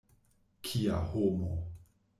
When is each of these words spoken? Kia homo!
Kia 0.65 0.97
homo! 1.11 1.55